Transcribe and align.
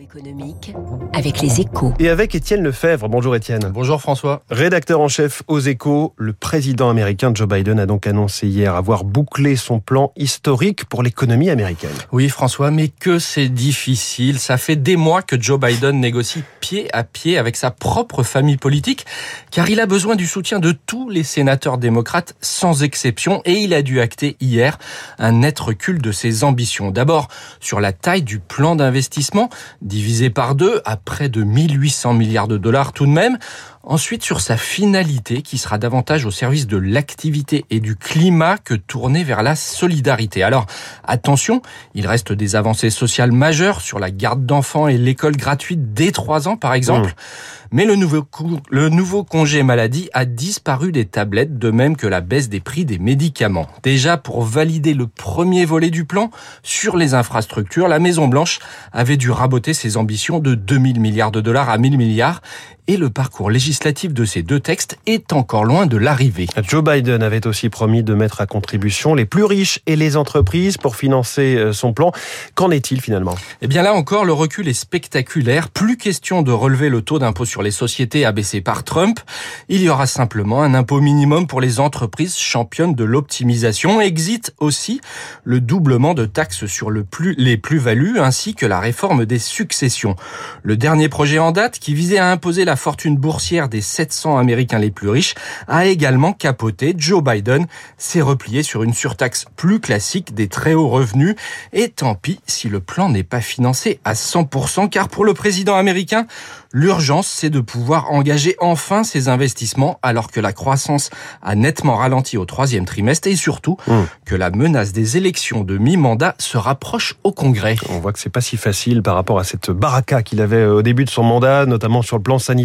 Économique 0.00 0.74
avec 1.12 1.40
les 1.42 1.60
échos. 1.60 1.92
Et 1.98 2.08
avec 2.08 2.34
Étienne 2.34 2.62
Lefebvre. 2.62 3.08
Bonjour 3.08 3.36
Étienne. 3.36 3.70
Bonjour 3.72 4.00
François. 4.00 4.42
Rédacteur 4.50 5.00
en 5.00 5.08
chef 5.08 5.42
aux 5.46 5.60
échos, 5.60 6.14
le 6.16 6.32
président 6.32 6.88
américain 6.88 7.32
Joe 7.34 7.46
Biden 7.46 7.78
a 7.78 7.84
donc 7.84 8.06
annoncé 8.06 8.46
hier 8.46 8.74
avoir 8.74 9.04
bouclé 9.04 9.56
son 9.56 9.80
plan 9.80 10.12
historique 10.16 10.86
pour 10.86 11.02
l'économie 11.02 11.50
américaine. 11.50 11.94
Oui 12.12 12.30
François, 12.30 12.70
mais 12.70 12.88
que 12.88 13.18
c'est 13.18 13.48
difficile. 13.48 14.38
Ça 14.38 14.56
fait 14.56 14.76
des 14.76 14.96
mois 14.96 15.22
que 15.22 15.40
Joe 15.40 15.60
Biden 15.60 16.00
négocie 16.00 16.42
pied 16.60 16.88
à 16.94 17.04
pied 17.04 17.36
avec 17.36 17.56
sa 17.56 17.70
propre 17.70 18.22
famille 18.22 18.56
politique, 18.56 19.04
car 19.50 19.68
il 19.68 19.80
a 19.80 19.86
besoin 19.86 20.16
du 20.16 20.26
soutien 20.26 20.60
de 20.60 20.72
tous 20.72 21.10
les 21.10 21.24
sénateurs 21.24 21.76
démocrates 21.76 22.34
sans 22.40 22.82
exception, 22.82 23.42
et 23.44 23.52
il 23.52 23.74
a 23.74 23.82
dû 23.82 24.00
acter 24.00 24.36
hier 24.40 24.78
un 25.18 25.32
net 25.32 25.60
recul 25.60 26.00
de 26.00 26.10
ses 26.10 26.42
ambitions. 26.42 26.90
D'abord 26.90 27.28
sur 27.60 27.80
la 27.80 27.92
taille 27.92 28.22
du 28.22 28.38
plan 28.38 28.76
d'investissement, 28.76 29.50
divisé 29.82 30.30
par 30.30 30.54
deux 30.54 30.80
à 30.84 30.96
près 30.96 31.28
de 31.28 31.42
1800 31.42 32.14
milliards 32.14 32.48
de 32.48 32.56
dollars 32.56 32.92
tout 32.92 33.06
de 33.06 33.10
même. 33.10 33.38
Ensuite, 33.86 34.22
sur 34.22 34.40
sa 34.40 34.56
finalité, 34.56 35.42
qui 35.42 35.58
sera 35.58 35.76
davantage 35.76 36.24
au 36.24 36.30
service 36.30 36.66
de 36.66 36.78
l'activité 36.78 37.66
et 37.68 37.80
du 37.80 37.96
climat 37.96 38.56
que 38.56 38.72
tourné 38.72 39.24
vers 39.24 39.42
la 39.42 39.56
solidarité. 39.56 40.42
Alors, 40.42 40.64
attention, 41.04 41.60
il 41.94 42.06
reste 42.06 42.32
des 42.32 42.56
avancées 42.56 42.88
sociales 42.88 43.32
majeures 43.32 43.82
sur 43.82 43.98
la 43.98 44.10
garde 44.10 44.46
d'enfants 44.46 44.88
et 44.88 44.96
l'école 44.96 45.36
gratuite 45.36 45.92
dès 45.92 46.12
3 46.12 46.48
ans, 46.48 46.56
par 46.56 46.72
exemple. 46.72 47.10
Mmh. 47.10 47.64
Mais 47.72 47.84
le 47.84 47.96
nouveau, 47.96 48.24
le 48.70 48.88
nouveau 48.88 49.24
congé 49.24 49.62
maladie 49.62 50.08
a 50.14 50.24
disparu 50.24 50.92
des 50.92 51.06
tablettes, 51.06 51.58
de 51.58 51.70
même 51.70 51.96
que 51.96 52.06
la 52.06 52.20
baisse 52.20 52.48
des 52.48 52.60
prix 52.60 52.84
des 52.84 52.98
médicaments. 52.98 53.66
Déjà, 53.82 54.16
pour 54.16 54.42
valider 54.42 54.94
le 54.94 55.08
premier 55.08 55.64
volet 55.64 55.90
du 55.90 56.04
plan 56.04 56.30
sur 56.62 56.96
les 56.96 57.14
infrastructures, 57.14 57.88
la 57.88 57.98
Maison-Blanche 57.98 58.60
avait 58.92 59.16
dû 59.16 59.30
raboter 59.30 59.74
ses 59.74 59.96
ambitions 59.96 60.38
de 60.38 60.54
2000 60.54 61.00
milliards 61.00 61.32
de 61.32 61.40
dollars 61.40 61.68
à 61.68 61.76
1000 61.76 61.98
milliards 61.98 62.42
et 62.86 62.96
le 62.96 63.08
parcours 63.08 63.50
législatif 63.50 64.12
de 64.12 64.24
ces 64.24 64.42
deux 64.42 64.60
textes 64.60 64.98
est 65.06 65.32
encore 65.32 65.64
loin 65.64 65.86
de 65.86 65.96
l'arrivée. 65.96 66.46
Joe 66.62 66.84
Biden 66.84 67.22
avait 67.22 67.46
aussi 67.46 67.68
promis 67.68 68.02
de 68.02 68.14
mettre 68.14 68.40
à 68.40 68.46
contribution 68.46 69.14
les 69.14 69.24
plus 69.24 69.44
riches 69.44 69.80
et 69.86 69.96
les 69.96 70.16
entreprises 70.16 70.76
pour 70.76 70.96
financer 70.96 71.56
euh, 71.56 71.72
son 71.72 71.92
plan. 71.92 72.12
Qu'en 72.54 72.70
est-il 72.70 73.00
finalement? 73.00 73.34
Eh 73.62 73.66
bien 73.66 73.82
là 73.82 73.94
encore, 73.94 74.24
le 74.24 74.32
recul 74.32 74.68
est 74.68 74.74
spectaculaire. 74.74 75.70
Plus 75.70 75.96
question 75.96 76.42
de 76.42 76.52
relever 76.52 76.88
le 76.90 77.02
taux 77.02 77.18
d'impôt 77.18 77.44
sur 77.44 77.62
les 77.62 77.70
sociétés 77.70 78.24
abaissé 78.24 78.60
par 78.60 78.84
Trump. 78.84 79.20
Il 79.68 79.80
y 79.80 79.88
aura 79.88 80.06
simplement 80.06 80.62
un 80.62 80.74
impôt 80.74 81.00
minimum 81.00 81.46
pour 81.46 81.60
les 81.60 81.80
entreprises 81.80 82.36
championnes 82.36 82.94
de 82.94 83.04
l'optimisation. 83.04 84.00
Exit 84.00 84.54
aussi 84.58 85.00
le 85.42 85.60
doublement 85.60 86.14
de 86.14 86.26
taxes 86.26 86.66
sur 86.66 86.90
le 86.90 87.04
plus, 87.04 87.34
les 87.38 87.56
plus-values 87.56 88.20
ainsi 88.20 88.54
que 88.54 88.66
la 88.66 88.80
réforme 88.80 89.24
des 89.24 89.38
successions. 89.38 90.16
Le 90.62 90.76
dernier 90.76 91.08
projet 91.08 91.38
en 91.38 91.50
date 91.50 91.78
qui 91.78 91.94
visait 91.94 92.18
à 92.18 92.30
imposer 92.30 92.64
la 92.64 92.73
la 92.74 92.76
fortune 92.76 93.16
boursière 93.16 93.68
des 93.68 93.80
700 93.80 94.36
Américains 94.36 94.80
les 94.80 94.90
plus 94.90 95.08
riches 95.08 95.36
a 95.68 95.86
également 95.86 96.32
capoté. 96.32 96.92
Joe 96.98 97.22
Biden 97.22 97.68
s'est 97.98 98.20
replié 98.20 98.64
sur 98.64 98.82
une 98.82 98.92
surtaxe 98.92 99.44
plus 99.54 99.78
classique 99.78 100.34
des 100.34 100.48
très 100.48 100.74
hauts 100.74 100.88
revenus. 100.88 101.36
Et 101.72 101.88
tant 101.88 102.16
pis 102.16 102.40
si 102.48 102.68
le 102.68 102.80
plan 102.80 103.08
n'est 103.10 103.22
pas 103.22 103.40
financé 103.40 104.00
à 104.04 104.14
100%, 104.14 104.88
car 104.88 105.08
pour 105.08 105.24
le 105.24 105.34
président 105.34 105.76
américain, 105.76 106.26
l'urgence, 106.72 107.28
c'est 107.28 107.48
de 107.48 107.60
pouvoir 107.60 108.10
engager 108.10 108.56
enfin 108.58 109.04
ses 109.04 109.28
investissements 109.28 110.00
alors 110.02 110.32
que 110.32 110.40
la 110.40 110.52
croissance 110.52 111.10
a 111.42 111.54
nettement 111.54 111.94
ralenti 111.94 112.36
au 112.36 112.44
troisième 112.44 112.86
trimestre 112.86 113.28
et 113.28 113.36
surtout 113.36 113.76
mmh. 113.86 113.92
que 114.24 114.34
la 114.34 114.50
menace 114.50 114.92
des 114.92 115.16
élections 115.16 115.62
de 115.62 115.78
mi-mandat 115.78 116.34
se 116.40 116.58
rapproche 116.58 117.14
au 117.22 117.30
Congrès. 117.30 117.76
On 117.88 118.00
voit 118.00 118.12
que 118.12 118.18
c'est 118.18 118.30
pas 118.30 118.40
si 118.40 118.56
facile 118.56 119.00
par 119.00 119.14
rapport 119.14 119.38
à 119.38 119.44
cette 119.44 119.70
baraka 119.70 120.24
qu'il 120.24 120.40
avait 120.40 120.64
au 120.64 120.82
début 120.82 121.04
de 121.04 121.10
son 121.10 121.22
mandat, 121.22 121.66
notamment 121.66 122.02
sur 122.02 122.16
le 122.16 122.22
plan 122.24 122.40
sanitaire 122.40 122.63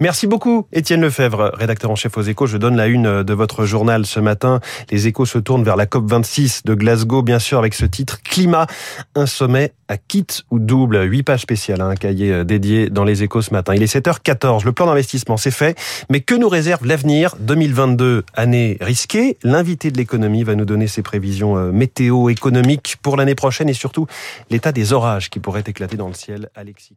Merci 0.00 0.26
beaucoup, 0.26 0.66
Étienne 0.72 1.00
Lefebvre, 1.00 1.52
rédacteur 1.54 1.90
en 1.90 1.96
chef 1.96 2.16
aux 2.16 2.22
échos. 2.22 2.46
Je 2.46 2.58
donne 2.58 2.76
la 2.76 2.86
une 2.86 3.22
de 3.22 3.34
votre 3.34 3.64
journal 3.64 4.06
ce 4.06 4.20
matin. 4.20 4.60
Les 4.90 5.06
échos 5.06 5.26
se 5.26 5.38
tournent 5.38 5.64
vers 5.64 5.76
la 5.76 5.86
COP26 5.86 6.62
de 6.64 6.74
Glasgow, 6.74 7.22
bien 7.22 7.38
sûr, 7.38 7.58
avec 7.58 7.74
ce 7.74 7.84
titre 7.84 8.22
Climat, 8.22 8.66
un 9.14 9.26
sommet 9.26 9.72
à 9.88 9.96
kit 9.96 10.26
ou 10.50 10.58
double. 10.58 11.02
Huit 11.02 11.22
pages 11.22 11.42
spéciales, 11.42 11.80
hein, 11.80 11.90
un 11.90 11.94
cahier 11.94 12.32
euh, 12.32 12.44
dédié 12.44 12.90
dans 12.90 13.04
les 13.04 13.22
échos 13.22 13.42
ce 13.42 13.52
matin. 13.52 13.74
Il 13.74 13.82
est 13.82 13.94
7h14. 13.94 14.64
Le 14.64 14.72
plan 14.72 14.86
d'investissement, 14.86 15.36
c'est 15.36 15.50
fait. 15.50 15.78
Mais 16.10 16.20
que 16.20 16.34
nous 16.34 16.48
réserve 16.48 16.86
l'avenir 16.86 17.34
2022, 17.40 18.24
année 18.34 18.76
risquée. 18.80 19.38
L'invité 19.42 19.90
de 19.90 19.98
l'économie 19.98 20.44
va 20.44 20.54
nous 20.54 20.64
donner 20.64 20.86
ses 20.86 21.02
prévisions 21.02 21.56
euh, 21.56 21.72
météo-économiques 21.72 22.96
pour 23.02 23.16
l'année 23.16 23.34
prochaine 23.34 23.68
et 23.68 23.74
surtout 23.74 24.06
l'état 24.50 24.72
des 24.72 24.92
orages 24.92 25.30
qui 25.30 25.40
pourraient 25.40 25.64
éclater 25.66 25.96
dans 25.96 26.08
le 26.08 26.14
ciel. 26.14 26.50
Alexis 26.54 26.96